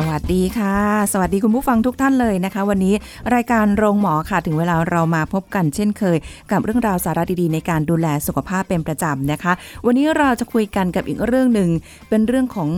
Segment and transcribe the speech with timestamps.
[0.00, 0.76] สวัสดีค่ะ
[1.12, 2.94] สวัสดีคุณผู้ฟังทุกท่านเลยนะคะ วันนี้
[3.34, 6.16] รายการโรงหมอค่ะถึงเวลาเรามาพบกันเช่นเคย
[6.50, 9.52] กับเรื่องราวสาระดีๆ ในการดูแลสุขภาพเป็นประจำนะคะ
[9.86, 11.70] วันนี้เราจะคุยกันกับอีกเรื่องหนึ่ง
[12.08, 12.68] เป็นเรื่องของ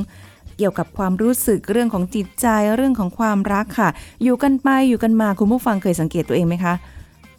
[0.59, 2.47] เกี่ยวกับความรู้สึกเรื่องของจิตใจ
[2.77, 3.89] เรื่องของความรักค่ะ
[4.23, 6.75] อยู่กันไปอยู่กันมาคุณผู้ฟังเคยสังเกตตัวเองไหมคะ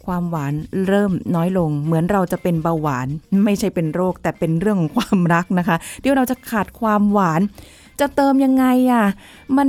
[0.06, 0.54] ความหวาน
[0.88, 3.08] เริ่มน้อยลง เหมือนเราจะเป็นเบาหวาน
[3.44, 7.40] ไม่ใช่เป็นโรคแต่เป็นเรื่องของความรักนะคะ เดี๋ยวเราจะขาดความหวาน
[8.00, 9.04] จะเติมยังไงอะ
[9.56, 9.68] มัน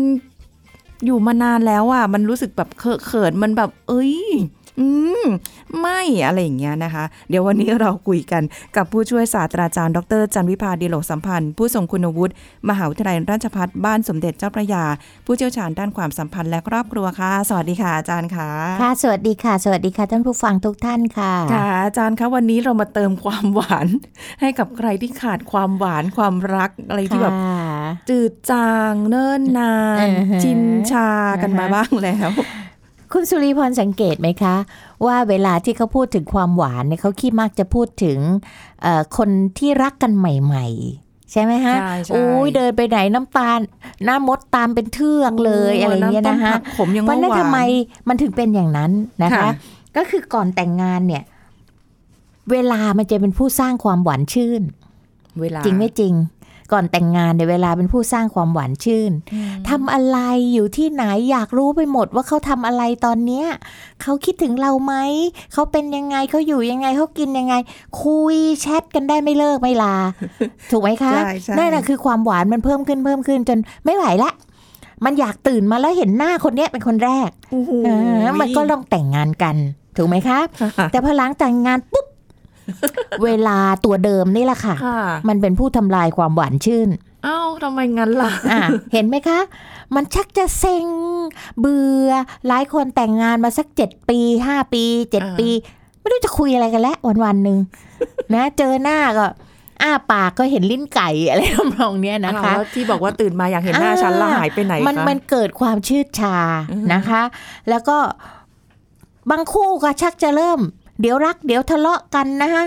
[1.06, 4.14] อยู่มานานแล้วอะ มันรู้สึกแบบเคอะเขินมันแบบ เอ้ย
[4.80, 4.88] อื
[5.24, 5.28] ม
[5.80, 8.44] ไม่อะไรอย่างเงี้ยนะคะ เดี๋ยววันนี้เราคุยกัน
[8.76, 12.34] กับผู้ช่วยศาสตราจารย์ ดรจันวิพาดีโลกสัมพันธ์ ผู้ทรงคุณวุฒิ
[12.70, 14.84] มหาวิทยาลัยราชภัฏบ้านสมเด็จเจ้าพระยา
[15.26, 18.50] ผู้เชี่ยวชาญด้านความสัมพันธ์และครอบครัวค่ะ สวัสดีค่ะอาจารย์ค่ะ
[18.82, 23.88] ค่ะ สวัสดีค่ะ สวัสดีค่ะท่านผู้ฟังทุกท่านค่ะ ค่ะ อาจารย์คะวันนี้เรามาเติมความหวาน
[24.42, 27.62] ให้กับใครที่ขาดความหวานความรักอะไรที่แบบค่ะ
[28.10, 31.10] จืดจางเนิ่นนานอือฮะชินชา
[31.42, 32.32] กันมาอ่าฮะบ้างแล้ว
[33.14, 34.56] คุณสุริพรสังเกตไหมคะ
[35.06, 38.18] ว่าเวลาที่เขาพูดถึงความหวานเนี่ยเขาขี้มักจะพูดถึง
[38.82, 40.66] เอ่อคนที่รักกันใหม่
[41.00, 43.60] ๆ ใช่ไหมฮะใช่ใช่โอ้ยเดินไปไหนน้ำตาล
[44.06, 47.60] หน้ามดตามเป็นเทือกเลยอะไรเงี้ยนะฮะำต้ผักขมยังเพราะว่านั้นหวานทำไม
[48.08, 48.92] มันถึงเป็นอย่างนั้น
[49.24, 49.52] นะคะค่ะ
[49.98, 51.24] ก็คือก่อนแต่งงานเนี่ย
[52.52, 54.62] เวลามันจะเป็นผู้สร้างความหวานชื่น
[55.42, 56.14] เวลาจริงไม่จริง
[56.72, 59.12] ก่อนแต่งงานในยเวลาเป็นผู้สร้างความหวานชื่น
[59.70, 60.20] ทำอะไร
[60.54, 63.46] อยู่ที่ไหนอยากรู้ไปหมดว่าเขาทำอะไรตอนเนี้ย
[64.02, 64.94] เขาคิดถึงเราไหม
[65.54, 67.56] เขาเป็นยังไงเขาอยู่ยังไงเขากินยังไง
[68.02, 69.96] คุยแชทกันได้ไม่เลิกไม่ลา
[70.72, 74.32] ถูกไหมคะใช่ใช่นั่นแหะคือความหวานมันเพิ่มขึ้นเพิ่มขึ้นจนไม่ไหวละ
[75.06, 77.90] มันอยากตื่นมาแล้วเห็นหน้าคนเนี้ยเป็นคนแรกโอ้โหเอ
[78.28, 79.56] อมันก็ต้องแต่งงานกัน
[79.98, 80.40] ถูกไหมคะ
[80.78, 82.03] ค่ะแต่พอหลังแต่งงานปุ๊บ
[83.24, 86.90] เวลาตัวเดิมนี่แหละค่ะค่ะ มันเป็นผู้ทำลายความหวานชื่น
[87.24, 88.62] เอ้าทำไมงั้นล่ะอะ
[88.94, 89.40] เห็นไหมคะ
[89.96, 90.88] มันชักจะเซ็ง
[91.60, 92.10] เบื่อ
[92.48, 95.50] หลายคนแต่งงานมาสักเจ็ดปีห้าปีเจ็ดอ่าปี
[96.00, 97.58] ไม่รู้จะคุยอะไรกันแล้ววันวันๆหนึ่ง
[98.34, 99.26] นะเจอหน้าก็
[99.82, 106.38] อ้าปากก็เห็นลิ้นไก่อะไรทำนองเนี้ยนะคะอ้าวแล้วที่บอกว่าตื่นมาอยากเห็นหน้าอ่าฉันและหายไปไหนมันคะมันเกิดความชืดชา
[106.72, 107.22] อืมนะคะ
[107.70, 107.98] แล้วก็
[109.32, 110.60] บางคู่ก็ชักจะเริ่ม
[111.02, 112.64] เดี๋ยวรัก เดี๋ยวทะเลาะกันนะคะ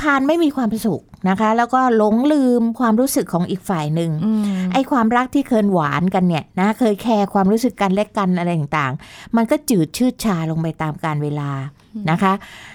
[0.00, 11.50] ผ่านไม่มีความสุขนะคะ แล้วก็หลงลืมความรู้สึกของอีกฝ่ายหนึ่งอืมไอ้ความรักที่เคยหวานกันเนี่ยนะเคยแคร์ความรู้สึกกันและกันอะไรต่างๆ มันก็จืดชืดชาลงไปตามกาลเวลา
[12.10, 12.32] นะคะ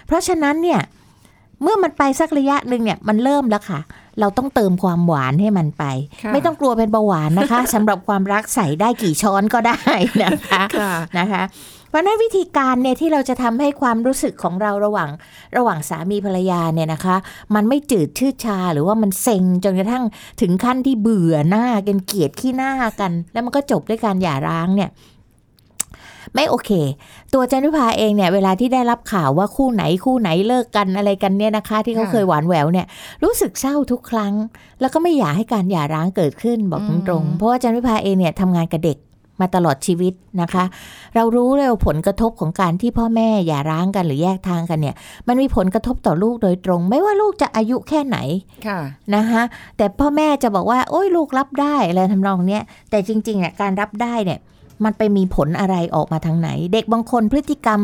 [0.07, 0.79] เพราะฉะนั้นเนี่ย
[1.61, 3.79] เมื่อมันไปสักระยะหนึ่งเนี่ยมันเริ่มแล้วค่ะ
[4.19, 5.83] เราต้องเติมความหวานให้มันไป
[6.23, 9.79] ค่ะไม่ต้องกลัวเป็นเบาหวานนะคะสำหรับความรักใส่ได้กี่ช้อนก็ได้
[10.23, 11.43] นะคะค่ะนะคะ
[11.89, 15.09] เพราะฉะนั้นวิธีการเนี่ยที่เราจะทำให้ความรู้สึกของเราระหว่าง
[15.57, 17.15] ระหว่างสามีภรรยาเนี่ยนะคะ
[17.55, 20.03] มันไม่จืดชืดชาหรือว่ามันเซ็งจนกระทั่ง
[20.41, 24.89] ถึงขั้นที่เบื่อหน้ากันเกลียดขี้หน้ากัน แล้วมันก็จบด้วยการหย่าร้างเนี่ย
[26.35, 26.71] ไม่โอเค
[27.33, 32.85] ตัวจันวิภาเองเนี่ยเวลาที่ได้รับข่าวว่าคู่ไหนคู่ไหนเลิกกันอะไรกันเนี่ยนะคะ ที่เขาค่ะเคยหวานแหววเนี่ย
[33.23, 34.33] รู้สึกเศร้าทุกครั้ง
[34.81, 38.99] แล้วก็ไม่อยากให้การหย่าร้างเกิดขึ้นบอกตรงๆเพราะว่าจันวิภาเองเนี่ยทำงานกับเด็ก
[39.41, 40.63] มาตลอดชีวิตนะคะ
[41.15, 44.95] เรารู้เลยว่าผลกระทบของการที่พ่อแม่หย่าร้างกันหรือแยกทางกันเนี่ย
[45.27, 48.17] มันมีผลกระทบต่อลูกโดยตรง ไม่ว่าลูกจะอายุแค่ไหน
[48.67, 48.79] ค่ะ
[49.15, 49.41] นะคะ
[49.77, 54.39] แต่พ่อแม่จะบอกว่า โอ้ยลูกรับได้อะไรทำนองเนี้ยแต่จริงๆเนี่ยการรับได้เนี่ย
[54.83, 57.79] มันไปมีผลอะไรออกมาทางไหน เด็กบางคนพฤติกรรม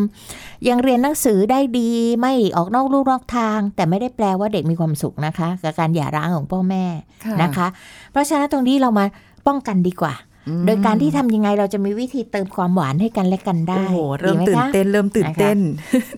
[0.69, 1.89] ยังเรียนหนังสือได้ดี
[2.21, 6.85] ไม่ออกนอกลู่นอกทาง แต่ไม่ได้แปลว่าเด็กมีความสุขนะคะ กับการหย่าร้างของพ่อแม่
[7.25, 7.67] ค่ะนะคะ
[8.11, 9.05] เพราะฉะนั้นตรงนี้เรามา
[9.47, 10.15] ป้องกันดีกว่า
[10.47, 15.57] อืมโดยการที่ทำยังไงเราจะมีวิธีเติมความหวานให้กันและกันได้ โอ้โหเริ่มดีไหตื่นคะเต้นเริ่มตื่นเต้น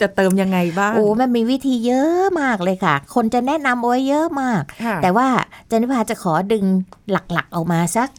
[0.02, 5.28] จะเติมยังไงบ้างโอ้มันมีวิธีเยอะมากเลยค่ะ คนจะแนะนำเอาไว้เยอะมากค่ะแต่ว่า
[5.70, 6.66] จันนิพาจะขอดึง
[7.12, 8.10] หลักๆออกมาสัก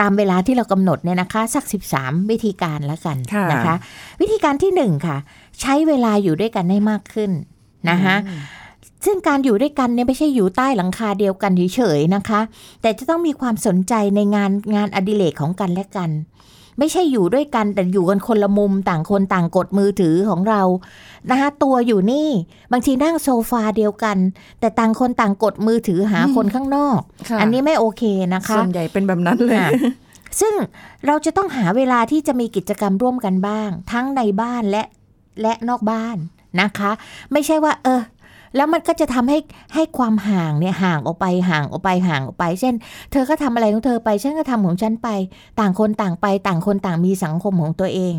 [0.00, 1.64] ตามเวลาที่เรากำหนดเนี่ยนะคะ สัก
[1.96, 3.76] 13 วิธีการแล้วกันค่ะนะคะ
[4.20, 5.16] วิธีการที่หนึ่งค่ะ
[5.60, 7.30] ใช้เวลาอยู่ด้วยกันให้มากขึ้น
[7.90, 8.40] นะคะอืม
[9.04, 12.40] ซึ่งการอยู่ด้วยกันเนี่ยไม่ใช่อยู่ใต้หลังคาเดียวกันเฉยๆนะคะ
[12.82, 16.10] แต่จะต้องมีความสนใจในงานงานอดิเรกของกันและกัน
[16.78, 20.62] ไม่ใช่อยู่ด้วยกันแต่อยู่กันคนละมุมต่างคนต่างกดมือถือของเรา
[21.30, 22.28] นะคะตัวอยู่นี่
[22.72, 24.16] บางทีนั่งโซฟาเดียวกัน
[24.60, 28.02] แต่ต่างคนต่างกดมือถือหาคนข้างนอกค่ะอันนี้ไม่โอเค
[28.34, 29.70] นะคะ ส่วนใหญ่เป็นแบบนั้นเลยค่ะ
[30.40, 30.54] ซึ่ง
[31.06, 34.82] เราจะต้องหาเวลาที่จะมีกิจกรรมร่วมกันบ้าง ทั้งในบ้านและ
[35.42, 36.16] และนอกบ้าน
[36.60, 36.90] นะคะ
[37.32, 38.00] ไม่ใช่ว่า เออ
[38.56, 39.38] แล้วมันก็จะทำให้
[39.74, 42.74] ให้ความห่างเนี่ยห่างออกไปห่างออกไปห่างออกไป เช่น
[43.12, 45.08] เธอก็ทำอะไรของเธอไป ฉันก็ทำของฉันไป
[45.60, 48.14] ต่างคนต่างไปต่างคนต่างมีสังคมของตัวเอง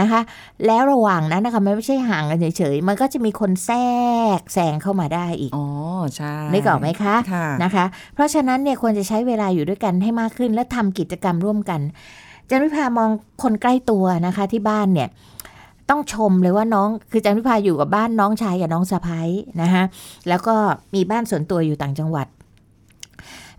[0.00, 0.20] นะคะ
[0.66, 3.80] แล้วระหว่างนั้นนะคะมันไม่ใช่ห่างกันเฉยๆมันก็จะมีคนแทร
[4.38, 5.66] กแซงเข้ามาได้อีกอ๋อ
[6.16, 11.80] ใช่นึกออกไหมคะค่ะนะคะ เพราะฉะนั้นเนี่ยควรจะใช้เวลาอยู่ด้วยกันให้มากขึ้น และทำกิจกรรมร่วมกัน
[12.50, 13.10] จันวิพามอง
[13.42, 15.08] คนใกล้ตัวนะคะที่บ้านเนี่ย
[15.92, 19.28] ต้องชมเลยว่าน้องคือจันพิพาอยู่กับบ้านน้องชายกับน้องสะพ้าย
[19.62, 19.84] นะคะ
[20.28, 20.54] แล้วก็
[20.94, 22.26] มีบ้านส่วนตัวอยู่ต่างจังหวัด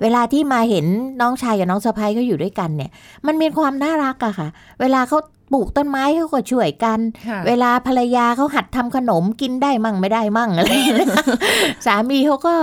[0.02, 0.86] เวลาที่มาเห็น
[1.22, 2.92] น้องชายกับน้องสะพ้ายเขาอยู่ด้วยกันเนี่ย
[3.28, 4.48] มันมีความน่ารักอะค่ะ
[4.82, 5.18] เวลาเขา
[5.52, 11.10] ปลูกต้นไม้เขาก็ช่วยกันค่ะเวลาภรรยาเขาหัดทำขนมกินได้มั่งไม่ได้มั่งอะไรอย่างเงี้ย
[11.86, 12.56] สามีเขาก็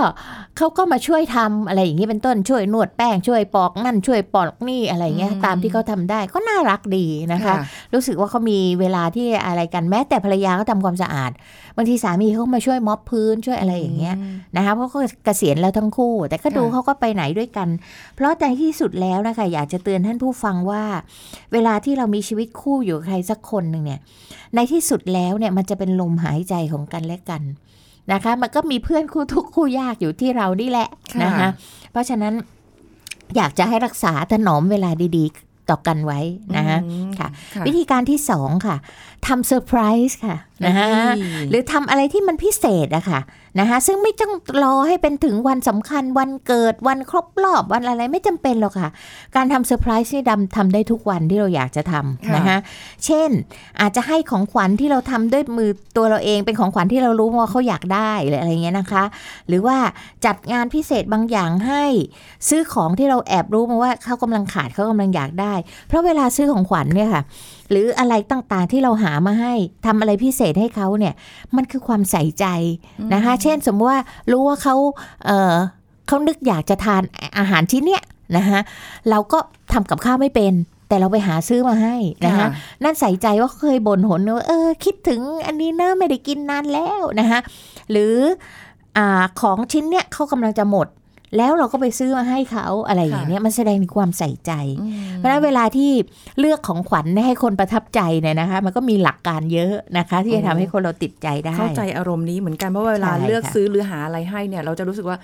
[0.57, 7.55] เขาก็มาช่วยทำอะไรอย่างนี้เป็นต้นช่วยนวดแป้งช่วยปอกนั่นช่วยปอกนี่อะไรอย่างเงี้ยอืมตามที่เขาทำได้ก็น่ารักดีนะคะค่ะ
[7.93, 11.31] รู้สึกว่าเขามีเวลาที่อะไรกันแม้แต่ภรรยาเขาทำความสะอาด
[11.70, 17.67] บางทีสามีเขามาช่วยม็อบพื้นช่วยอะไรอย่างเงี้ยมนะคะเพราะเขาเกษียณแล้วทั้งคู่ แต่ก็ดูค่ะเขาก็ไปไหนด้วยกัน
[18.15, 20.83] เพราะในที่สุดแล้วนะคะอยากจะเตือนท่านผู้ฟังว่า
[21.53, 23.99] เวลาที่เรามีชีวิตคู่อยู่กับใครสักคนหนึ่งเนี่ย
[24.55, 27.41] ในที่สุดแล้วเนี่ยมันจะเป็นลมหายใจของกันและกัน
[28.13, 31.49] นะคะมันก็มีเพื่อนคู่ทุกข์คู่ยากอยู่ที่เรานี่แหละค่ะนะคะ
[31.91, 32.33] เพราะฉะนั้น
[33.35, 36.19] อยากจะให้รักษาถนอมเวลาดีๆ ต่อกันไว้
[36.55, 37.27] นะคะอืมค่ะ
[37.67, 38.75] วิธีการที่สองค่ะ
[39.27, 40.87] ทำเซอร์ไพรส์ค่ะนะคะ
[41.49, 43.19] หรือทำอะไรที่มันพิเศษอะค่ะ
[43.59, 44.33] นะคะซึ่งไม่ต้อง
[44.63, 48.89] รอให้เป็นถึงวันสำคัญวันเกิดวันครบรอบวันอะไรไม่จำเป็นหรอกค่ะ
[49.35, 52.57] การทำเซอร์ไพรส์นี่ดำทำได้ทุกวันที่เราอยากจะทำค่ะนะคะ
[53.05, 53.29] เช่น
[53.81, 59.03] อาจจะให้ของขวัญที่เราทำด้วยมือตัวเราเองเป็นของขวัญที่เรารู้ว่าเขาอยากได้หรืออะไรเงี้ยนะคะ
[59.47, 59.77] หรือว่า
[60.25, 61.83] จัดงานพิเศษบางอย่างให้
[62.49, 65.53] ซื้อของที่เราแอบรู้มาว่าเขากำลังขาดเขากำลังอยากได้
[65.87, 67.23] เพราะเวลาซื้อของขวัญเนี่ยค่ะ
[67.71, 69.53] หรืออะไรต่างๆที่เราหามาให้
[69.85, 71.13] ทำอะไรพิเศษให้เขาเนี่ย
[71.55, 72.45] มันคือความใส่ใจ
[73.13, 74.01] นะคะ เช่นสมมติว่า
[74.31, 74.75] รู้ว่าเขา
[75.25, 75.55] เออ
[76.07, 77.01] เขานึกอยากจะทาน
[77.37, 78.03] อาหารชิ้นเนี้ย
[78.37, 78.59] นะคะ
[79.09, 79.39] เราก็
[79.73, 80.53] ทำกับข้าวไม่เป็น
[80.87, 81.95] แต่เราไปหาซื้อมาให้
[82.25, 82.47] นะคะค่ะ
[82.83, 87.39] นั่นใส่ใจว่าเคยบ่นหนว่าเออ คิดถึงอันนี้เนอะไม่ได้กินนานแล้วนะคะ
[87.91, 88.15] หรือ
[88.97, 90.87] อ่าของชิ้นเนี้ยเขากำลังจะหมด
[91.37, 95.91] แล้วเราก็ไปซื้อมาให้เขาอะไรอย่างเนี้ยมันแสดงถึงความใส่ใจอืมเพราะฉะนั้นเวลาที่
[96.39, 105.17] เลือกของขวัญให้คนประทับใจเนี่ยนะคะ มันก็มีหลักการเยอะนะคะ ที่จะทำให้คนเราติดใจได้ เข้าใจอารมณ์นี้เหมือนกันเพราะว่าเวลาใช่เลือกค่ะซื้อหรือหาอะไรให้เนี่ยเราจะรู้สึกว่า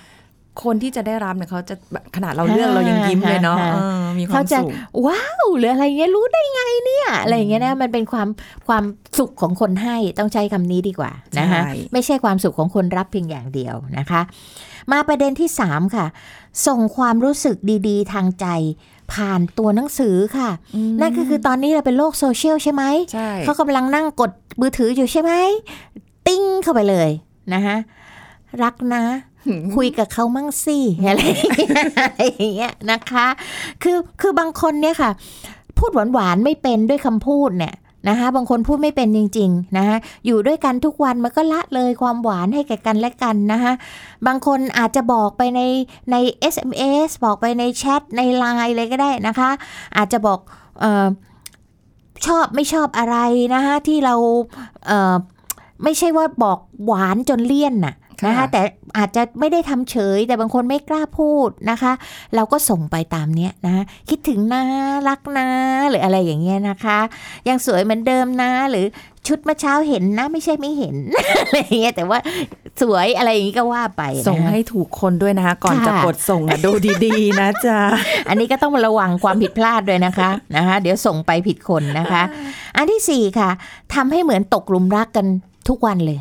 [0.65, 1.75] คนที่จะได้รับเนี่ยเขาจะ
[2.15, 4.69] ขนาดเราเลือกเรายังยิ้มเลยเนาะค่ะเออมีควาเขามจะสุข
[5.07, 8.27] ว้าวหรืออะไรเงี้ยรู้ได้ไงเนี่ยอะไรอย่างเงี้ยนะมันเป็นความ
[8.68, 8.83] ความ
[9.19, 14.21] สุขของคนให้ต้องใช้คำนี้ดีกว่านะคะใช่ไม่ใช่ความสุขของคนรับเพียงอย่างเดียวนะคะ
[14.92, 16.06] มาประเด็นที่สามค่ะ
[16.68, 17.56] ส่งความรู้สึก
[17.88, 18.48] ดี ๆ ทางใจ
[19.13, 20.50] ผ่านตัวหนังสือค่ะ
[21.01, 24.31] นั่นก็คือตอนนี้เราเป็นโลกโซเชียลใช่ไหมใช่เขากำลังนั่งกด
[24.62, 25.31] มือถืออยู่ใช่ไหม
[26.28, 27.10] ติ้งเข้าไปเลย
[27.54, 27.78] นะคะ
[28.63, 29.04] รักนะ
[29.75, 31.22] คุยกับเขามั่งสิอะไร
[32.01, 33.28] อะไรอย่างเงี้ยนะคะ
[33.83, 35.12] คือคือบางคนเนี่ยค่ะ
[35.78, 37.75] พูดหวานๆไม่เป็นด้วยคำพูดเนี่ย
[38.10, 43.74] นะคะบางคนพูดไม่เป็นจริงๆนะคะอยู่ด้วยกันทุกวันมันก็ละเลยความหวานให้แก่กันและกันนะคะ
[44.28, 45.62] บางคนอาจจะบอกไปใน
[46.12, 46.16] ใน
[46.54, 49.50] SMS บอกไปในแชทในไลน์เลยก็ได้นะคะ
[49.98, 50.40] อาจจะบอก
[50.83, 51.07] ออ
[52.26, 53.18] ชอบไม่ชอบอะไร
[53.54, 54.16] นะคะที่เรา
[54.88, 57.95] เไม่ใช่ว่าบอกหวานจนเลี่ยนน่ะ
[58.26, 58.62] นะคะค่ะแต่
[58.97, 61.94] อาจจะไม่ได้ทำเฉย แต่บางคนไม่กล้าพูดนะคะ
[62.36, 64.64] เราก็ส่งไปตามเนี้ยนะคิดถึงนะ
[65.07, 65.47] รักนะ
[65.90, 67.00] หรืออะไรอย่างเงี้ยนะคะ
[67.50, 68.86] ยังสวยเหมือนเดิมนะหรือ
[69.28, 70.95] ชุดเมื่อเช้าเห็นนะไม่ใช่ไม่เห็น
[71.42, 72.19] อะไรอย่างเงี้ยแต่ว่า
[72.81, 76.71] สวยอะไรอย่างงี้ก็ว่าไปนะคะส่งให้ถูกคนด้วยนะคะ ก่อนค่ะจะกดส่งอะดู
[77.06, 77.80] ดีๆ นะจ๊ะ
[78.30, 82.24] อันนี้ก็ต้องระวังความผิดพลาดด้วยนะคะนะคะ เดี๋ยวส่งไปผิดคนนะคะ
[82.78, 83.50] อันที่สี่ค่ะ
[83.94, 85.26] ทำให้เหมือนตกหลุมรักกัน
[85.69, 86.19] ทุกวันเลย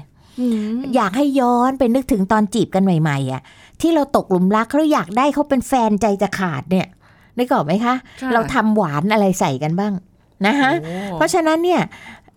[0.95, 3.43] อยากให้ย้อนไปนึกถึงตอนจีบกันใหม่ๆอะ
[3.81, 6.87] ที่เราตกหลุมรักเราอยากได้เขาเป็นแฟนใจจะขาดเนี่ย
[7.39, 9.93] นึกออกไหมคะค่ะเราทำหวานอะไรใส่กันบ้าง
[10.47, 11.83] นะคะโอ้เพราะฉะนั้นเนี่ย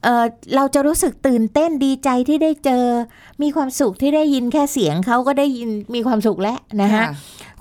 [0.03, 0.25] เอ่อ
[0.55, 2.83] เราจะรู้สึกตื่นเต้นดีใจที่ได้เจอ
[3.41, 7.03] มีความสุขที่ได้ยินแค่เสียงเขาก็ได้ยินมีความสุขแล้วนะคะ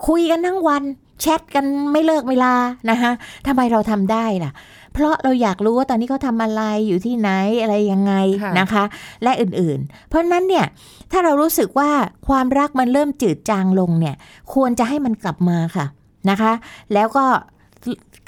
[0.06, 0.82] คุยกันทั้งวัน
[1.20, 2.52] แชทกันไม่เลิกเวลา
[2.90, 3.10] นะคะ
[3.46, 4.52] ทำไมเราทำได้ล่ะ
[4.98, 7.30] เพราะเราอยากรู้ว่าตอนนี้เขาทำอะไรอยู่ที่ไหน
[7.62, 8.12] อะไรยังไง
[8.42, 8.84] ค่ะนะคะ
[9.22, 10.66] และอื่นๆ เพราะฉะนั้นเนี่ย
[11.12, 11.90] ถ้าเรารู้สึกว่า
[12.28, 14.14] ความรักมันเริ่มจืดจางลงเนี่ย
[14.54, 15.86] ควรจะให้มันกลับมาค่ะ
[16.30, 16.52] นะคะ
[16.94, 17.24] แล้วก็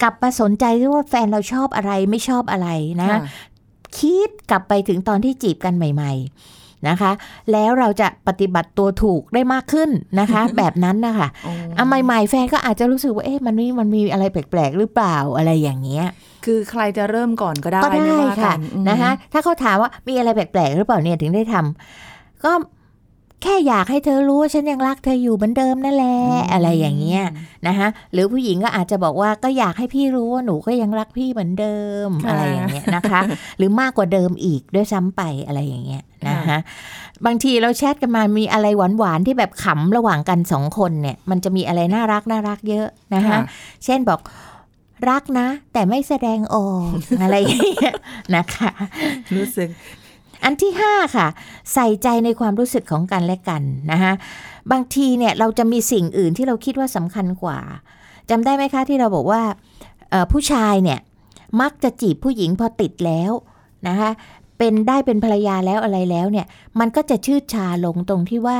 [0.03, 2.69] กลับมาสนใจด้วยว่าแฟนเราชอบอะไรไม่ชอบอะไร
[3.00, 3.21] นะค่ะ
[3.99, 7.11] คิดกลับไปถึงตอนที่จีบกันใหม่ ๆ นะคะ
[7.53, 16.07] แล้วเราจะปฏิบัติตัวถูกได้มากขึ้นนะคะ แบบนั้นนะคะโอ้อะใหม่ๆแฟนก็อาจจะรู้สึกว่าเอ๊ะมันนี่มันมีอะไรแปลกๆหรือเปล่าอะไรอย่างเงี้ย
[16.45, 22.53] คือใครจะเริ่มก่อนก็ได้ก็ได้ม่ว่าค่ะกันอืมนะคะถ้าเขาถามว่ามีอะไรแปลกๆหรือเปล่าเนี่ยถึงได้ทำก็
[23.43, 26.17] แค่อยากให้เธอรู้ว่าฉันยังรักเธออยู่เหมือนเดิมนั่นแหละ
[26.53, 27.23] อะไรอย่างเงี้ย
[27.67, 33.21] นะคะหรือผู้หญิงก็อาจจะบอกว่าก็อยากให้พี่รู้ว่าหนูก็ยังรักพี่เหมือนเดิมอะไรอย่างเงี้ยนะคะ
[33.59, 36.59] หรือมากกว่าเดิมอีกด้วยซ้ำไปอะไรอย่างเงี้ย นะคะ
[37.27, 38.67] บางทีเราแชทกันมามีอะไร
[38.99, 43.41] หวานๆที่แบบขำระหว่างกันสองคนเนี่ย มันจะมีอะไรน่ารักน่ารักเยอะนะคะค่ะ
[43.85, 44.21] เช่นบอก
[45.11, 46.91] รักนะ แต่ไม่แสดงออก
[47.23, 47.95] อะไรอย่างเงี้ย
[48.37, 48.71] นะคะ
[49.37, 49.69] รู้สึก
[50.45, 51.27] อันที่ห้าค่ะ
[51.75, 53.62] ใส่ใจในความรู้สึกของกันและกัน
[53.93, 54.12] นะคะ
[54.73, 57.59] บางทีเนี่ยเราจะมีสิ่งอื่นที่เราคิดว่าสำคัญกว่า
[58.31, 59.43] จำได้ไหมคะที่เราบอกว่า
[60.11, 61.00] เอ่อผู้ชายเนี่ย
[61.61, 63.33] มักจะจีบผู้หญิงพอติดแล้ว
[63.89, 64.11] นะคะ
[64.61, 66.47] เป็นได้เป็นภรรยาแล้วอะไรแล้วเนี่ย
[66.81, 68.59] มันก็จะชืดชาลงตรงที่ว่า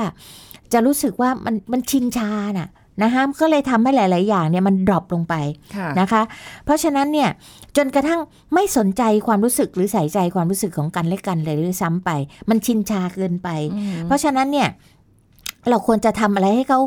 [0.73, 2.69] จะรู้สึกว่ามันมันชินชาน่ะ
[3.02, 5.35] นะคะก็เลยทำให้หลาย ๆ อย่างเนี่ยมันดรอปลงไป
[5.76, 6.23] ค่ะนะคะ
[6.64, 7.30] เพราะฉะนั้นเนี่ย
[7.76, 8.21] จนกระทั่ง
[8.54, 12.11] ไม่สนใจความรู้สึกหรือใส่ใจความรู้สึกของกันและกันเลยด้วยซ้ำไป
[12.49, 13.49] มันชินชาเกินไป
[14.07, 14.69] เพราะฉะนั้นเนี่ย
[15.69, 16.80] เราควรจะทำอะไรให้เขา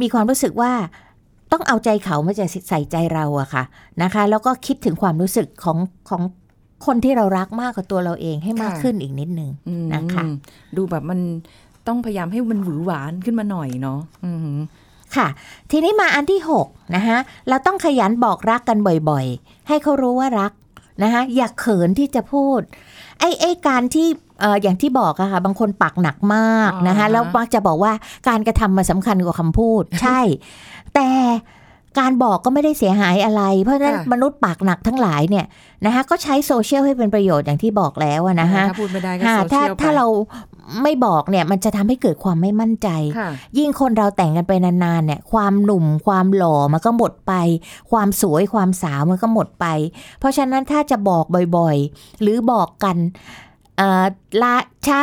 [0.00, 0.72] มีความรู้สึกว่า
[1.52, 3.64] ต้องเอาใจเขาไม่จะใส่ใจเราอะค่ะ
[4.02, 6.22] นะคะ แล้วก็คิดถึงความรู้สึกของของ
[6.86, 10.24] คนที่เรารักมากกว่าตัวเราเองให้มากค่ะขึ้นอีกนิดนึงอืมนะคะ
[10.76, 11.20] ดูแบบมัน
[11.86, 14.58] ต้องพยายามให้มันหวือหวานขึ้นมาหน่อยเนาะอืม
[15.16, 15.26] ค่ะ
[15.70, 17.18] ทีนี้มาอันที่ 6 นะคะ
[17.48, 20.52] เราต้องขยันบอกรักกันบ่อยๆ ให้เขารู้ว่ารัก
[21.02, 22.60] นะคะอย่าเขินที่จะพูด
[23.18, 24.06] ไอ้ไอ้การที่
[24.40, 27.92] เอ่ออย่างที่บอกอะค่ะ บางคนปากหนักมากนะคะอ่าฮะแล้วมักจะบอกว่า
[28.28, 30.20] การกระทำมันสำคัญกว่าคำพูด ใช่
[30.94, 31.08] แต่
[31.98, 35.46] การบอกก็ไม่ได้เสียหายอะไร เพราะฉะนั้นค่ะมนุษย์ปากหนักทั้งหลายเนี่ย
[35.84, 40.06] นะคะก็ใช้โซเชียลให้เป็นประโยชน์อย่างที่บอกแล้วอะนะคะถ้าพูดไม่ได้ก็ค่ะโซถ้าเชียลไปถ้าเรา
[40.82, 47.32] ไม่บอกเนี่ยมันจะทำให้เกิดความไม่มั่นใจค่ะยิ่งคนเราแต่งกันไปนานๆเนี่ยความหนุ่มความหล่อมันก็หมดไป
[47.90, 49.66] ความสวยความสาวมันก็หมดไป
[50.18, 51.24] เพราะฉะนั้นถ้าจะบอก
[51.56, 52.96] บ่อยๆ หรือบอกกัน
[53.76, 54.04] เอ่อ
[54.42, 54.54] ลา
[54.84, 55.00] เช้า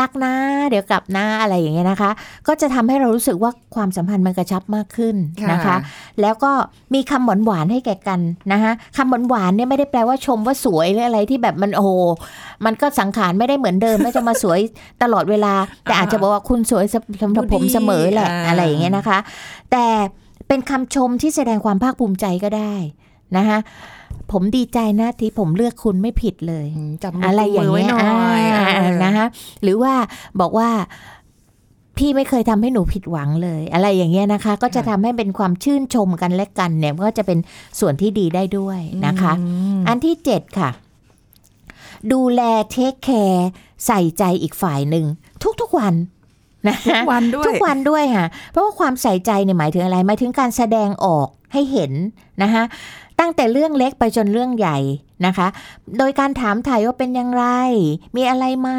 [0.00, 0.34] รักนะ
[0.68, 2.10] เดี๋ยวกลับนะอะไรอย่างเงี้ยนะคะ
[2.46, 5.16] ก็จะทำให้เรารู้สึกว่าความสัมพันธ์มันกระชับมากขึ้น
[5.52, 5.76] นะคะค่ะ
[6.20, 6.52] แล้วก็
[6.94, 8.20] มีคำหวานหวานๆให้แก่กัน
[8.52, 11.90] นะคะคำหวานหวานๆเนี่ยไม่ได้แปลว่าชมว่าสวยหรืออะไรที่แบบมันโอ้โห
[12.64, 14.60] มันก็สังขารไม่ได้เหมือนเดิมไม่จะมาสวย
[15.02, 15.54] ตลอดเวลา
[15.84, 16.84] แต่อาจจะบอกว่าคุณสวย
[17.22, 19.18] สำหรับผมเสมอแหละอ่าอะไรอย่างเงี้ยนะคะ
[19.72, 19.86] แต่
[20.48, 22.74] เป็นคำชมที่แสดงความภาคภูมิใจก็ได้
[23.36, 23.58] นะคะ
[24.32, 28.00] ผมดีใจนะที่ผมเลือกคุณไม่ผิดเลยอืมจับมือะไรอย่างไว้เงี้ยหน่อ
[28.40, 29.26] ยอ่าเออนะคะ
[29.62, 29.94] หรือว่า
[30.40, 30.70] บอกว่า
[31.98, 37.38] พี่ไม่เคยทำให้หนูผิดหวังเลย อะไรอย่างเงี้ยนะคะ ก็จะทำให้เป็นความชื่นชมกันและกันเนี่ยก็จะเป็น
[37.80, 39.44] ส่วนที่ดีได้ด้วยนะคะอื
[39.78, 40.70] มอันที่เจ็ดค่ะ
[42.12, 43.48] ดูแลเทคแคร์
[43.86, 45.04] ใส่ใจอีกฝ่ายหนึ่ง
[45.60, 45.94] ทุกๆวัน
[46.66, 51.92] นะทุกวันด้วยทุกวันด้วยค่ะเพราะว่าความใส่ใจเนี่ยหมายถึงอะไรหมายถึงการแสดงออก ให้เห็น
[52.42, 52.62] นะคะ
[53.20, 54.78] ตั้งแต่เรื่องเล็กไปจนเรื่องใหญ่
[55.26, 55.48] นะคะ
[55.98, 57.44] โดยการถามถ่ายว่าเป็นอย่างไร
[58.16, 58.70] มีอะไรไหม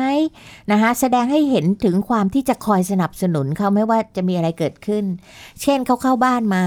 [0.71, 5.05] นะคะแสดงให้เห็นถึงความที่จะคอยสนับสนุนเขาไม่ว่าจะมีอะไรเกิดขึ้น
[5.61, 6.63] เช่นเขาเข้าบ้านมา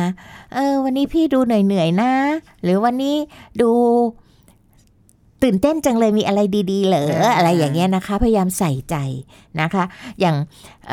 [0.54, 2.12] เออ วันนี้พี่ดูเหนื่อยๆนะ
[2.62, 3.16] หรือวันนี้
[3.60, 3.70] ดู
[5.42, 6.40] ตื่นเต้นจังเลยมีอะไร
[6.72, 7.06] ดี ๆ เหรอ
[7.36, 8.96] อะไรอย่างเงี้ยนะคะ พยายามใส่ใจ
[9.60, 9.84] นะคะ
[10.20, 10.36] อย่าง
[10.88, 10.92] เ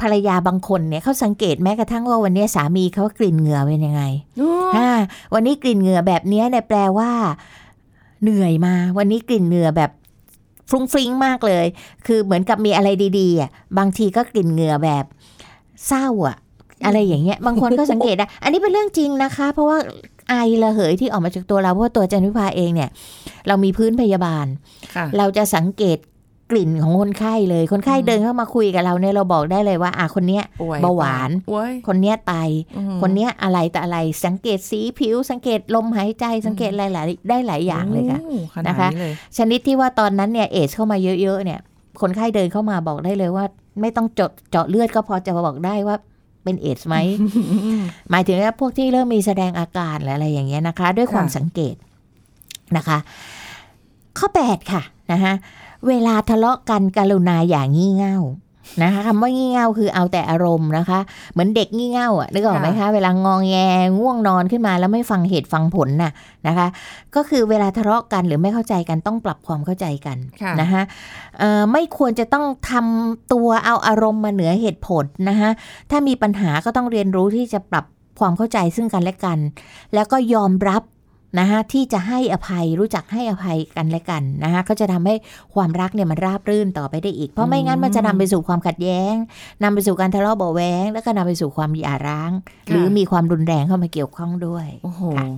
[0.00, 4.02] ภรรยาบางคนเนี่ยเขาสังเกตแม้กระทั่งว่าวันนี้สามีเขากลิ่นเหงื่อเป็นยังไง
[4.40, 4.90] อ๋ออ่า
[5.34, 7.10] วันนี้กลิ่นเหงื่อแบบเนี้ยเนี่ยแปลว่า
[8.22, 9.90] เหนื่อยมา วันนี้กลิ่นเหงื่อแบบ
[10.70, 11.66] ฟรุ้งฟริ้งมากเลย
[12.06, 12.88] คือเหมือนกับมีอะไร
[13.18, 15.04] ดีๆอะบางทีก็กลิ่นเหงื่อแบบ
[15.88, 16.36] เศร้าอะ
[16.84, 19.78] อะไรอย่างเงี้ย บางคนก็สังเกตได้อันนี้เป็นเรื่องจริงนะคะ เพราะว่า
[20.28, 22.90] ไอระเหยที่ออกมาจากตัวเราเพราะว่าตัวจันวิภาเองเนี่ย
[23.46, 24.46] เรามีพื้นพยาบาล
[24.94, 25.98] ค่ะเราจะสังเกต
[26.52, 32.34] กลิ่นของคนไข้เลย คนไข้เดินเข้ามาคุยกับเราเนี่ยเราบอกได้เลยว่า อะคนเนี้ยป่วยเบาหวานโอ้ยคนเนี้ยไต
[32.76, 41.60] อืมคนเนี้ยอะไรแต่อะไร สังเกตสีผิว สังเกตลมหายใจ สังเกตหลายๆได้หลายอย่างเลยค่ะโอ้ขนาดนะคะนี้เลยชนิดที่ว่าตอนนั้นเนี่ยเอชเข้ามาเยอะๆเนี่ย
[42.00, 43.44] คนไข้เดินเข้ามาบอกได้เลยว่า
[43.80, 45.96] ไม่ต้องจดเจาะเลือดก็พอจะบอกได้ว่า
[46.44, 46.96] เป็นเอชไหม
[48.10, 51.74] หมายถึงว่าพวกที่เริ่มมีแสดงอาการหรืออะไรอย่างเงี้ยนะคะ ด้วยความค่ะสังเกต
[52.76, 52.98] นะคะ
[54.18, 54.82] ข้อแปดค่ะ
[55.12, 55.32] นะคะ
[55.88, 58.18] เวลาทะเลาะกันกรุณาอย่างงี่เง่า
[58.82, 61.00] นะคะคำว่างี่เง่าคือเอาแต่อารมณ์นะคะ
[61.32, 63.56] เหมือนเด็กงี่เง่าอะนึกออกไหมคะเวลางองแง
[63.98, 66.12] ง่วงนอนขึ้นมาแล้วไม่ฟังเหตุฟังผลน่ะ
[66.46, 66.66] นะคะ
[67.14, 70.82] ก็คือเวลาทะเลาะกันหรือไม่เข้าใจกันต้องปรับความเข้าใจกันค่ะนะคะ
[71.38, 75.50] เอ่อไม่ควรจะต้องทำตัวเอาอารมณ์มาเหนือเหตุผลนะคะ
[75.90, 77.84] ถ้ามีปัญหาก็ต้องเรียนรู้ที่จะปรับ
[78.20, 79.38] ความเข้าใจซึ่งกันและกัน
[79.94, 80.82] แล้วก็ยอมรับ
[81.38, 85.14] นะคะที่จะให้อภัยรู้จักให้อภัยกันและกันนะคะก็จะทำให้
[85.54, 89.14] ความรักเนี่ยมันราบรื่นต่อไปได้อีก เพราะไม่งั้นมันจะนำไปสู่ความขัดแย้ง
[89.62, 92.30] นำไปสู่การทะเลาะเบาะแว้งแล้วก็นำไปสู่ความหย่าร้าง
[92.68, 95.28] หรือมีความรุนแรงเข้ามาเกี่ยวข้องด้วยโอ้โหค่ะ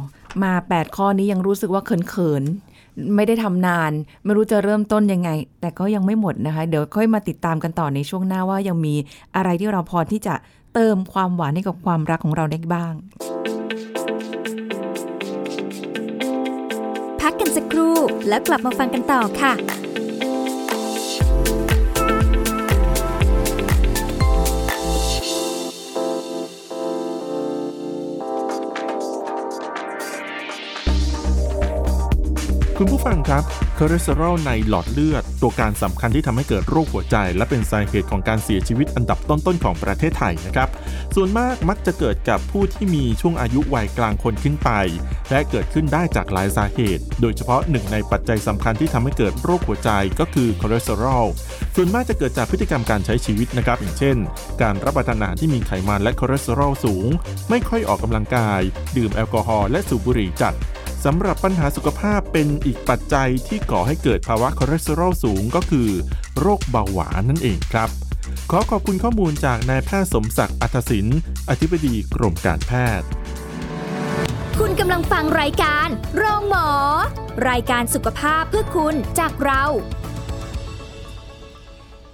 [0.43, 3.93] มา 8 ข้อนี้ยังรู้สึกว่าเขินๆ ไม่ได้ทำนาน
[4.25, 8.95] ไม่รู้จะเริ่มต้นยังไง แต่ก็ยังไม่หมดนะคะ เดี๋ยวค่อยมาติดตามกันต่อในช่วงหน้าว่ายังมี
[9.37, 10.35] อะไรที่เราพอที่จะ
[10.75, 12.95] เติมความหวานให้กับความรักของเราได้บ้าง
[17.29, 17.97] พักกันสักครู่
[18.29, 19.53] แล้วกลับมาฟังกันต่อค่ะ
[32.79, 33.43] คุณผู้ฟังครับ
[33.79, 40.69] คอเลสเตอรอลในหลอดเลือด ตัวการสำคัญที่ทำให้เกิดโรคหัวใจ และเป็นสาเหตุของการเสียชีวิตอันดับต้นๆของประเทศไทยนะครับ
[41.19, 44.71] ส่วนมากมักจะเกิดกับผู้ที่มีช่วงอายุวัยกลางคนขึ้นไป
[45.31, 49.91] และเกิดขึ้นได้จากหลายสาเหตุ โดยเฉพาะหนึ่งในปัจจัยสำคัญที่ทำให้เกิดโรคหัวใจ
[50.21, 51.27] ก็คือคอเลสเตอรอล
[51.75, 54.17] ส่วนมากจะเกิดจากพฤติกรรมการใช้ชีวิตนะครับ อย่างเช่น
[54.63, 57.07] การรับประทานอาหารที่มีไขมันและคอเลสเตอรอลสูง
[57.51, 58.61] ไม่ค่อยออกกำลังกาย
[58.97, 60.55] ดื่มแอลกอฮอล์และสูบบุหรี่จัด
[61.05, 65.89] สำหรับปัญหาสุขภาพเป็นอีกปัจจัยที่ก่อให้เกิดภาวะคอเลสเตอรอลสูงก็คือ
[66.41, 67.91] โรคเบาหวานนั่นเองครับ
[68.51, 71.07] ขอขอบคุณข้อมูลจากนายแพทย์สมศักดิ์อัธศิน
[71.51, 73.09] อธิบดีกรมการแพทย์
[74.59, 76.69] คุณกำลังฟังรายการโรงหมอ
[77.49, 79.63] รายการสุขภาพเพื่อคุณจากเรา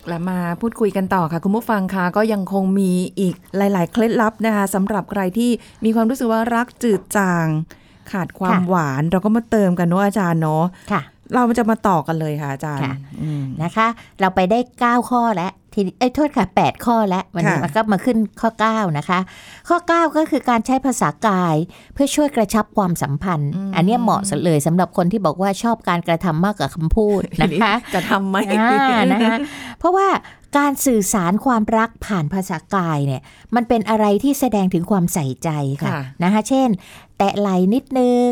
[0.06, 5.50] กลับมาพูดคุยกันต่อค่ะ คุณผู้ฟังคะก็ยังคงมีอีกหลาย ๆ เคล็ดลับนะคะสำหรับใครที่
[5.84, 7.46] มีความรู้สึกว่ารักจืดจาง
[8.12, 11.02] ขาดความค่ะหวานเราก็มาเติมกันเนาะอาจารย์เนาะค่ะ
[11.34, 13.86] เราจะมาต่อกันเลยค่ะอาจารย์ค่ะอืมนะคะ
[14.20, 19.18] เราไปได้ 9 ข้อแล้วทีนี้เอ้ยโทษค่ะ 8 ข้อแล้ววันนี้ค่ะมันก็มาขึ้นข้อ 9 นะคะ
[19.68, 21.56] ข้อ 9 ก็คือการใช้ภาษากาย
[21.94, 29.36] เพื่อช่วยกระชับความสัมพันธ์ อันเนี้ยเหมาะสุดเลยสำหรับคนที่บอกว่าชอบการกระทำมากกว่าคำพูดนะคะ จะทำไหมอ่านะคะ
[29.78, 30.08] เพราะว่า
[30.58, 33.22] การสื่อสารความรักผ่านภาษากายเนี่ย
[33.54, 35.50] มันเป็นอะไรที่แสดงถึงความใส่ใจ
[35.82, 36.68] ค่ะค่ะนะคะเช่น
[37.18, 38.26] แตะไหล่นิดนึง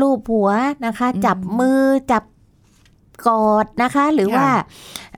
[0.00, 0.50] ลูบหัว
[0.86, 1.82] นะคะอืมจับมือ
[2.12, 2.22] จับ
[3.28, 4.48] กอดนะคะ หรือค่ะว่า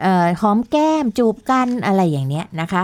[0.02, 2.82] เอ่อหอมแก้มจูบกันอะไรอย่างเนี้ยนะคะ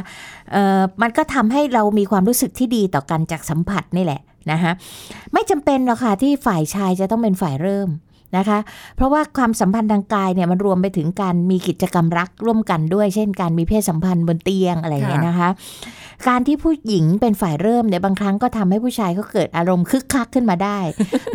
[0.52, 4.20] เอ่อมันก็ทำให้เรามีความรู้สึกที่ดีต่อกันจากสัมผัสนี่แหละ
[4.52, 4.72] นะคะ
[5.32, 7.88] ไม่จำเป็นหรอกค่ะที่ฝ่ายชายจะต้องเป็นฝ่ายเริ่ม
[8.36, 8.58] นะคะ
[8.96, 15.48] เพราะว่าความสัมพันธ์ทางกายเนี่ยมันรวมไปถึงการมีกิจกรรมรักร่วมกันด้วย เช่นการมีเพศสัมพันธ์บนเตียงอะไรอย่างเงี้ยนะคะ
[16.28, 20.78] การที่ผู้หญิงเป็นฝ่ายเริ่มเนี่ยบางครั้งก็ทำให้ผู้ชายเขาเกิดอารมณ์คึกคักขึ้นมาได้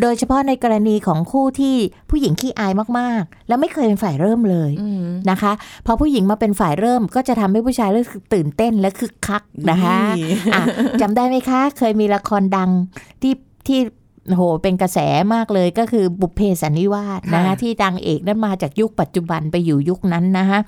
[0.02, 1.76] โดยเฉพาะในกรณีของคู่ที่
[2.10, 5.52] ผู้หญิงขี้อายมากๆ แล้วไม่เคยเป็นฝ่ายเริ่มเลยอืมนะคะ
[5.86, 10.62] พอผู้หญิงมาเป็นฝ่ายเริ่มก็จะทำให้ผู้ชายรู้สึกตื่นเต้นและคึกคักนะคะนี่อะ
[11.02, 12.70] จำได้ไหมคะ เคยมีละครดัง
[13.22, 13.34] ที่
[13.68, 13.80] ที่
[14.36, 15.00] โหเป็นกระแส
[15.34, 20.60] มากเลยก็คือบุพเพสันนิวาสนะคะค่ะที่ดังเอกนั้นมาจากยุคปัจจุบันไปอยู่ยุคนั้นนะคะ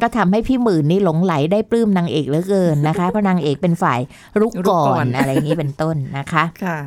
[0.00, 4.00] ก็ทำให้พี่หมื่นนี่หลงไหลได้ปลื้มนางเอกเหลือเกินนะคะเพราะนางเอกเป็นฝ่าย
[4.40, 6.78] รุกรุกก่ก่ออนนอะไรอย่างนี้เป็นต้นนะคะค่ะ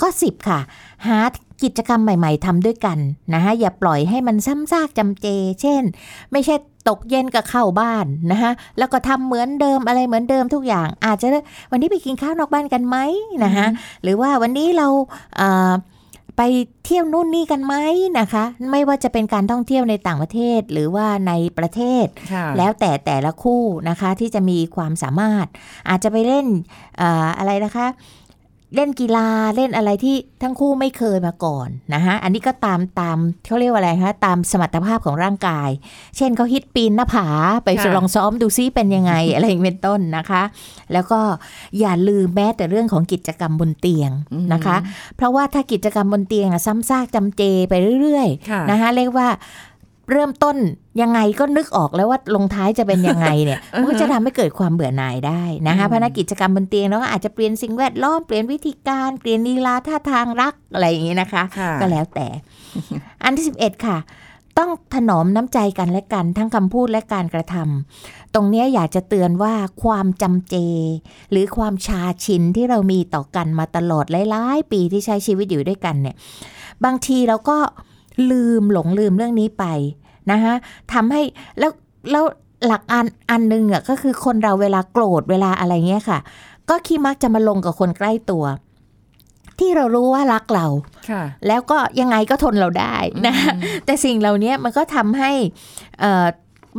[0.00, 0.60] ข้อ10ค่ะ
[1.06, 1.18] หา
[1.62, 2.98] กิจกรรมใหม่ ๆทำด้วยกัน
[3.34, 5.26] นะคะอย่าปล่อยให้มันซ้ำซากจำเจ
[5.60, 5.82] เช่น
[6.32, 6.54] ไม่ใช่
[6.88, 11.26] ตกเย็นก็เข้าบ้านนะคะแล้วก็ทำเหมือนเดิมอะไรเหมือนเดิมทุกอย่าง อาจจะ
[11.70, 12.96] วันนี้ไปกินข้าวนอกบ้านกันไหม
[13.44, 13.66] นะคะ
[14.02, 14.86] หรือว่าวันนี้เรา
[15.36, 15.72] เอ่อ
[16.36, 16.42] ไป
[16.84, 17.74] เที่ยวนู่นนี่กันไหม
[18.18, 25.46] นะคะ ไม่ว่าจะเป็นการท่องเที่ยวในต่างประเทศหรือว่าในประเทศค่ะแล้วแต่แต่ละคู่นะคะที่จะมีความสามารถ
[25.88, 26.46] อาจจะไปเล่น
[26.98, 27.86] เอ่ออะไรนะคะ
[28.74, 35.70] เล่นกีฬาเล่นอะไรที่ทั้งคู่ไม่เคยมาก่อนนะคะอันนี้ก็ตามตามเขาเรียกว่าอะไรคะตามสมรรถภาพของร่างกาย
[36.16, 37.28] เช่นเขาฮิตปีนหน้าผา
[37.64, 40.42] ไปค่ะลองซ้อมดูซิเป็นยังไงอะไรอย่างเป็นต้นนะคะ
[40.92, 41.20] แล้วก็
[41.80, 44.10] อย่าลืมแม้แต่เรื่องของกิจกรรมบนเตียง
[44.52, 44.76] นะคะ
[45.16, 49.28] เพราะว่าถ้ากิจกรรมบนเตียงอะซ้ำซากจำเจไปเรื่อยค่ะๆนะคะเรียกว่า
[50.12, 50.56] เริ่มต้น
[51.02, 62.26] ยังไงก็นึกออกแล้วว่าลงท้ายจะเป็นยังไงเนี่ยมันก็จะทำให้เกิดความเบื่อหน่ายได้นะคะเพราะฉะนั้นกิจกรรมบนเตียงแล้วก็อาจจะเปลี่ยนสิ่งแวดล้อมเปลี่ยนวิธีการเปลี่ยนลีลาท่าทางรักอะไรอย่างนี้นะคะค่ะก็แล้วแต่
[63.24, 63.98] อันที่ 11 ค่ะ
[64.58, 70.56] ต้องถนอมน้ำใจกันและกัน ทั้งคำพูดและการกระทำตรงเนี้ยอยากจะเตือนว่าความจำเจ
[71.30, 76.16] หรือความชาชินที่เรามีต่อกันมาตลอดหลายๆปีที่ใช้ชีวิตอยู่ด้วยกันเนี่ย
[76.84, 77.58] บางทีเราก็
[78.30, 79.64] ลืมหลงลืมเรื่องนี้ไป
[80.30, 80.54] นะคะ
[80.92, 81.22] ทำให้
[81.58, 81.70] แล้ว
[82.10, 82.24] แล้ว
[82.66, 86.18] หลักอันอันหนึงอะก็คือคนเราเวลาโกรธเวลาอะไรเงี้ยค่ะ
[86.70, 88.44] ก็คิดมักจะมาลงกับคนใกล้ตัว
[89.58, 90.66] ที่เรารู้ว่ารักเรา
[91.10, 93.34] ค่ะแล้วก็ยังไงก็ทนเราได้นะ
[93.84, 95.30] แต่สิ่งเหล่านี้มันก็ทำให้
[96.00, 96.26] เอ่อ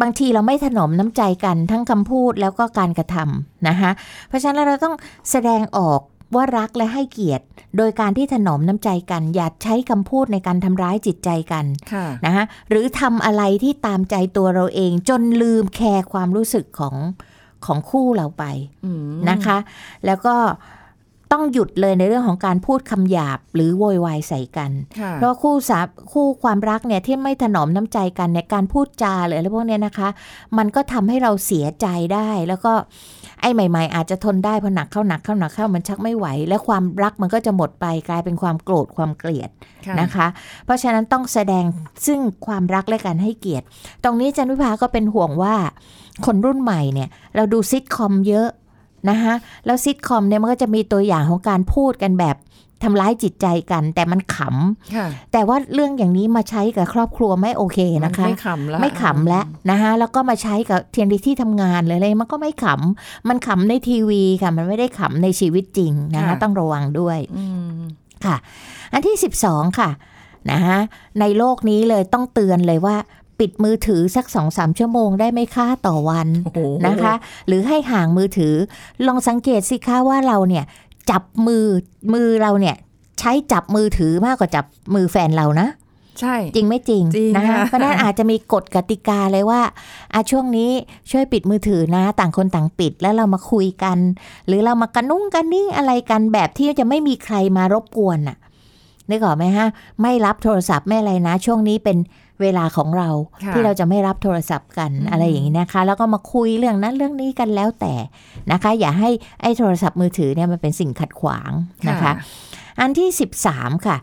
[0.01, 3.91] บางทีเราไม่ถนอมน้ำใจกันทั้งคำพูดแล้วก็การกระทำนะคะ
[4.27, 4.95] เพราะฉะนั้นเราต้อง
[5.31, 6.01] แสดงออก
[6.35, 7.45] ว่ารักและให้เกียรติ
[7.77, 16.95] โดยการที่ถนอมน้ำใจกัน อย่าใช้คำพูดในการทำร้ายจิตใจกันค่ะนะฮะหรือทำอะไรที่ตามใจตัวเราเองจนลืมแคร์ความรู้สึกของ
[17.65, 18.43] ของคู่เราไป
[18.85, 19.57] อืมนะคะ
[20.05, 20.35] แล้วก็
[21.33, 25.79] ต้องหยุดเลยในเรื่องของการพูดคำหยาบหรือโวยวายใส่กันค่ะเพราะคู่สา
[26.11, 30.09] คู่ความรักเนี่ยที่ไม่ถนอมน้ำใจกันในยการพูดจาหรืออะไรพวกเนี้ยนะคะ
[30.57, 32.73] มันก็ทำให้เราเสียใจได้แล้วก็
[33.41, 39.49] ไอ้ใหม่ ๆ อาจจะทนได้พอหนักเข้าหนักเข้าหนักเข้ามันชักไม่ไหว และความรักมันก็จะหมดไปกลายเป็นความโกรธความเกลียด
[39.87, 40.27] ค่ะนะคะ
[40.65, 41.65] เพราะฉะนั้นต้องแสดง
[42.05, 43.65] ซึ่งความรักและการให้เกียรติ
[44.03, 45.55] ตรงนี้จันวิภาก็เป็นห่วงว่า
[46.25, 48.47] คนรุ่นใหม่เนี่ยเราดูซิทคอมเยอะ
[49.09, 49.33] นะคะ
[49.65, 52.35] แล้วซิทคอมเนี่ยมันก็จะมีตัวอย่างของการพูดกันแบบ
[52.83, 67.45] ทำร้ายจิตใจกัน แต่มันขำค่ะแต่ว่าเรื่องอย่างนี้มาใช้กับครอบครัวไม่โอเคนะคะ ไม่ขำแล้วไม่ขำแล้วนะคะแล้วก็มาใช้กับเทียนที่ทำงานเลยอะไรมันก็ไม่ขำมันขำในทีวีค่ะ มันไม่ได้ขำในชีวิตจริงนะคะต้องระวังด้วยอื
[67.77, 67.79] ม
[68.25, 68.35] ค่ะ
[68.93, 69.89] อันที่ 12 ค่ะ
[70.51, 70.77] นะคะ
[71.19, 72.95] ในโลกนี้เลยต้องเตือนเลยว่า
[73.39, 77.13] ปิดมือถือสักสองสามชั่วโมงได้ไหมค่าต่อวันโอ้โหนะคะ
[77.47, 78.55] หรือให้ห่างมือถือ
[79.07, 80.65] ลองสังเกตสิคะว่าเราเนี่ย
[81.11, 81.65] จับมือ
[82.13, 82.75] มือเราเนี่ย
[83.19, 85.69] ใช้จับมือถือมากกว่าจับมือแฟนเรานะ
[86.19, 89.61] ใช่ จริงไม่จริงจริงนะคะค่ะเพราะฉะนั้นอาจจะมีกฎกติกาเลยว่า
[90.13, 90.69] อะช่วงนี้
[91.11, 93.97] ช่วยปิดมือถือนะ ต่างคนต่างปิดแล้วเรามาคุยกัน
[94.47, 98.37] หรือเรามากระนุ่งกันนิ่งอะไรกันแบบที่จะไม่มีใครมารบกวนน่ะ
[99.09, 99.67] นึกออกไหมฮะ
[100.01, 101.97] ไม่รับโทรศัพท์ไม่อะไรนะ ช่วงนี้เป็น
[102.41, 103.09] เวลาของเรา
[103.43, 107.93] ค่ะที่เราจะไม่รับโทรศัพท์กันอืมอะไรอย่างนี้นะคะ แล้วก็มาคุยเรื่องนั้นเรื่องนี้กันแล้วแต่
[108.51, 109.09] นะคะ อย่าให้
[109.41, 111.51] ไอ้โทรศัพท์มือถือเนี่ยมันเป็นสิ่งขัดขวาง
[111.89, 112.11] นะคะ
[112.79, 113.09] อันที่
[113.45, 113.97] 13 ค่ะ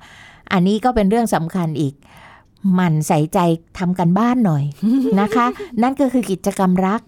[0.52, 1.94] อันนี้ก็เป็นเรื่องสำคัญอีก
[2.74, 3.38] หมันใส่ใจ
[3.78, 4.64] ทำกันบ้านหน่อย
[5.20, 5.46] นะคะ
[5.82, 7.00] นั่นก็คือกิจกรรมรัก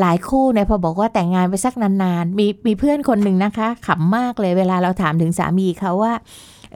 [0.00, 6.14] หลายคู่เนี่ยพอบอกว่าแต่งงานไปสักนานๆ มีมีเพื่อนคนหนึ่งนะคะขำมากเลยเวลาเราถามถึงสามีเขาว่า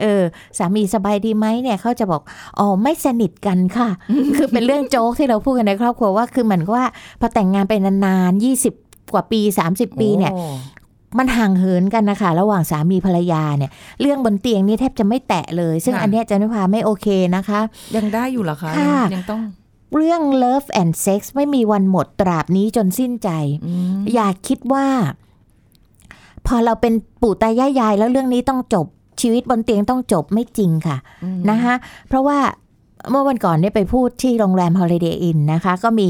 [0.01, 0.21] เออ
[0.57, 2.21] สามีสบายดีไหมเนี่ยเขาจะบอก
[2.59, 3.89] อ๋อไม่สนิทกันค่ะ
[4.35, 6.87] คือเป็นเรื่องโจ๊กที่เราพูดกันในครอบครัวว่าคือเหมือนกับว่า
[7.19, 8.43] พอแต่งงานไปนานๆ
[8.75, 10.43] 20กว่าปี 30 ปีเนี่ยโอ้
[11.17, 17.59] มันห่างเหินกันนะคะระหว่างสามีภรรยาเนี่ย เรื่องบนเตียงนี่แทบจะไม่แตะเลย ซึ่งค่ะอันเนี้ยจันวิภาไม่โอเคนะคะ
[17.95, 19.41] ยังได้อยู่เหรอคะค่ะยังต้อง
[19.95, 23.29] เรื่อง love and sex ไม่มีวันหมดตราบนี้จนสิ้นใจ
[23.65, 24.87] อืมอย่าคิดว่า
[26.47, 28.85] พอเราเป็นปู่ตายายยาย แล้วเรื่องนี้ต้องจบ
[29.21, 31.75] ชีวิตบนเตียงต้องจบไม่จริงค่ะอืมนะคะ
[32.07, 32.39] เพราะว่า
[33.09, 36.09] เมื่อวันก่อนเนี่ยไปพูดที่โรงแรม Holiday Inn นะคะ ก็มี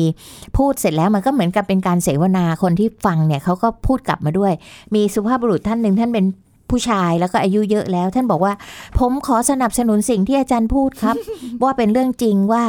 [0.57, 4.53] พูดเสร็จแล้วมันก็เหมือนกับเป็นการเสวนาคนที่ฟังเนี่ยเขาก็พูดกลับมาด้วย
[4.95, 6.25] มีสุภาพบุรุษท่านหนึ่งท่านเป็น
[6.69, 8.53] ผู้ชายแล้วก็อายุเยอะแล้ว ท่านบอกว่า
[8.99, 11.15] ผมขอสนับสนุนสิ่งที่อาจารย์พูดครับ
[11.63, 12.63] ว่าเป็นเรื่องจริงว่า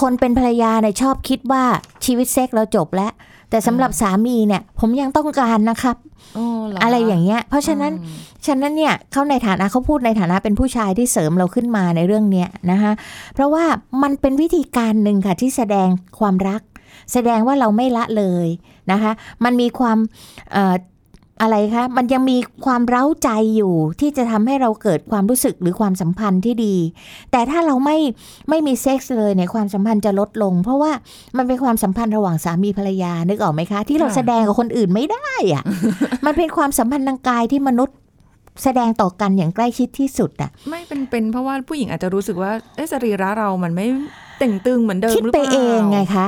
[0.00, 1.64] คนเป็นภรรยาเนี่ยชอบคิดว่า
[2.04, 3.12] ชีวิตเซ็กเราจบแล้ว
[3.50, 5.96] แต่สำหรับสามีเนี่ย ผมยังต้องการนะครับ
[6.34, 12.92] โอ้เหรอะไรอย่างเงี้ย เพราะฉะนั้นอืมฉะนั้นเนี่ยเขาในฐานะเขาพูดในฐานะเป็นผู้ชายที่เสริมเราขึ้นมาในเรื่องเนี้ยนะคะ
[13.34, 13.64] เพราะว่า
[14.02, 16.62] มันเป็นวิธีการหนึ่งค่ะที่แสดงความรัก
[17.12, 18.48] แสดงว่าเราไม่ละเลย
[18.92, 19.12] นะคะ
[19.44, 19.98] มันมีความ
[20.52, 26.76] เอ่ออะไรคะ มันยังมีความเร้าใจอยู่ที่จะทำให้เราเกิดความรู้สึกหรือความสัมพันธ์ที่ดี
[27.32, 27.98] แต่ถ้าเราไม่
[28.48, 30.92] ไม่มีเซ็กส์เลยเนี่ยความสัมพันธ์จะลดลง เพราะว่า
[31.36, 35.64] มันเป็นความสัมพันธ์ระหว่างสามีภรรยานึกออกไหมคะ ที่เราค่ะแสดงกับคนอื่นไม่ได้อะ
[36.26, 37.96] มันเป็นความสัมพันธ์ทางกายที่มนุษย์
[38.64, 43.86] แสดงต่อกันอย่างใกล้ชิดที่สุดอะ ไม่เป็นเป็นเพราะว่าผู้หญิงอาจจะรู้สึกว่าเอะสรีระเรามันไม่
[44.38, 46.26] เต่งตึงเหมือนเดิมคิดหรือไปเปล่าเองไงคะ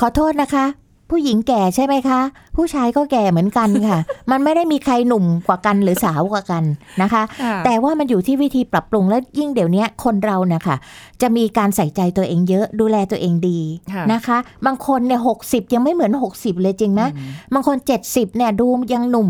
[0.00, 0.66] ขอโทษนะคะ
[1.10, 2.20] ผู้หญิงแก่ใช่ไหมคะ
[2.56, 3.98] ผู้ชายก็แก่เหมือนกันค่ะ
[4.30, 6.64] มันไม่ได้มีใครหนุ่มกว่ากันหรือสาวกว่ากัน
[7.02, 10.76] นะคะค่ะแต่ว่ามันอยู่ที่วิธีปรับปรุงและยิ่งเดี๋ยวนี้คนเรานะคะ
[11.22, 13.60] จะมีการใส่ใจตัวเองเยอะ ดูแลตัวเองดี
[13.92, 19.28] ค่ะนะคะ บางคนเนี่ยหกสิบยังไม่เหมือน 60 เลยจริงไหมอืมบางคน 70เนี่ยดูยังหนุ่ม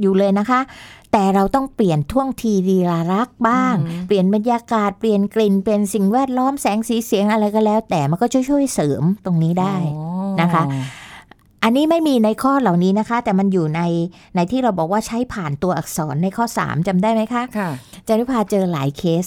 [0.00, 0.60] อยู่เลยนะคะ
[1.12, 10.04] แต่เราต้องเปลี่ยนท่วงทีดีลารักบ้างอืมเปลี่ยนบรรยากาศเปลี่ยนกลิ่นเปลี่ยนสิ่งแวดล้อมแสงสีเสียงอะไรก็แล้ว แต่มันก็ช่วยๆเสริมตรงนี้ได้อ๋อ
[10.40, 10.62] นะคะ
[11.64, 13.80] อันนี้ไม่มีในข้อเหล่านี้นะคะ แต่มันอยู่ใน
[14.36, 17.70] ในที่เราบอกว่าใช้ผ่านตัวอักษรในข้อ 3จำได้ไหมคะค่ะ
[18.08, 19.26] จารุภาเจอหลายเคส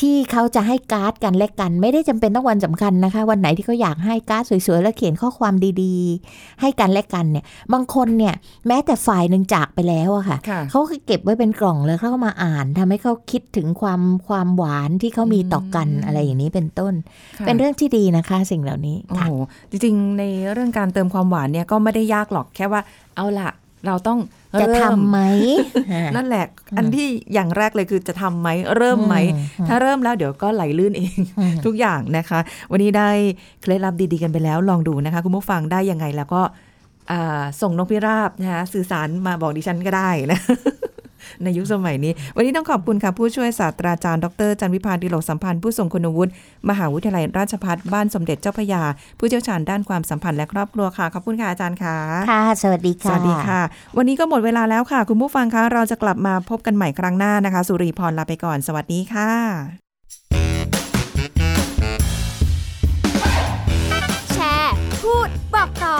[0.00, 8.34] ที่เขาจะให้การ์ดกันและกัน ไม่ได้จำเป็นต้องวันสำคัญนะคะ วันไหนที่เขาอยากให้การ์ดสวยๆ แล้วเขียนข้อความดีๆ ให้กันและกันเนี่ย บางคนเนี่ย
[8.66, 16.94] แม้แต่ฝ่ายหนึ่งจากไปแล้วอะค่ะค่ะเขาก็เก็บไว้เป็นกล่องแล้วเขาก็มาอ่านทำให้เขาคิดถึงความความหวานที่เขามีต่อกันอืมอะไรอย่างนี้เป็นต้น
[17.38, 19.32] ค่ะเป็นเรื่องที่ดีนะคะ สิ่งเหล่านี้โอ้ค่ะโห
[19.70, 22.80] จริงๆในเรื่องการเติมความหวานเนี่ยก็ไม่ได้ยากหรอกแค่ว่า
[23.16, 23.50] เอาละ
[23.86, 24.18] เราต้อง
[24.60, 25.18] จะเริ่มทำไหม
[26.16, 26.44] นั่นแหละ
[26.76, 32.40] อันที่อย่างแรกเลยคือจะทำไหม เริ่มไหมอืมถ้าเริ่มแล้วเดี๋ยวก็ไหลลื่นเองอืมทุกอย่างนะคะ
[32.70, 33.10] วันนี้ได้
[33.60, 36.42] เคล็ดลับดีๆกันไปแล้วลองดูนะคะ คุณผู้ฟังได้ยังไงแล้วก็
[37.10, 40.40] อ่าส่งนกพิราบนะคะสื่อสารมาบอกดิฉันก็ได้นะ
[41.42, 46.30] ในยุคสมัยนี้ วันนี้ต้องขอบคุณค่ะผู้ช่วยศาสตราจารย์ดรจันวิพาดิโลกสัมพันธ์ผู้ทรงคุณวุฒิ
[46.68, 48.82] มหาวิทยาลัยราชภัฏบ้านสมเด็จเจ้าพระยา
[49.18, 51.96] ผู้เชี่ยวชาญด้านความสัมพันธ์และครอบครัวค่ะ ขอบคุณค่ะอาจารย์ค่ะ
[52.30, 53.60] ค่ะ สวัสดีสค่ะวัสดีค่ะ
[53.96, 59.30] วันนี้ก็หมดเวลาแล้วค่ะ คุณผู้ฟังคะเราจะกลับมาพบกันใหม่ครั้งหน้านะคะ สุริพรลาไปก่อน สวัสดีค่ะ
[64.34, 65.96] แชร์ พูด บอกต่อ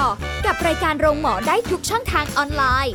[0.47, 2.95] กับรายการโรงหมอได้ทุกช่องทางออนไลน์